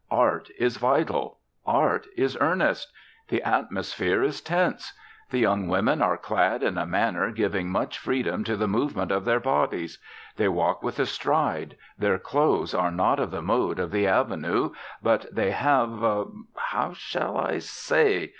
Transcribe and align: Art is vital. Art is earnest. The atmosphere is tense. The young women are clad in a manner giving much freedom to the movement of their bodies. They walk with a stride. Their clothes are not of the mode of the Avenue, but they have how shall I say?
Art 0.09 0.49
is 0.57 0.77
vital. 0.77 1.37
Art 1.63 2.07
is 2.17 2.35
earnest. 2.41 2.91
The 3.27 3.43
atmosphere 3.43 4.23
is 4.23 4.41
tense. 4.41 4.93
The 5.29 5.37
young 5.37 5.67
women 5.67 6.01
are 6.01 6.17
clad 6.17 6.63
in 6.63 6.79
a 6.79 6.87
manner 6.87 7.29
giving 7.29 7.69
much 7.69 7.99
freedom 7.99 8.43
to 8.45 8.57
the 8.57 8.67
movement 8.67 9.11
of 9.11 9.25
their 9.25 9.39
bodies. 9.39 9.99
They 10.37 10.47
walk 10.47 10.81
with 10.81 10.97
a 10.97 11.05
stride. 11.05 11.77
Their 11.99 12.17
clothes 12.17 12.73
are 12.73 12.89
not 12.89 13.19
of 13.19 13.29
the 13.29 13.43
mode 13.43 13.77
of 13.77 13.91
the 13.91 14.07
Avenue, 14.07 14.71
but 15.03 15.27
they 15.31 15.51
have 15.51 15.91
how 16.55 16.93
shall 16.93 17.37
I 17.37 17.59
say? 17.59 18.29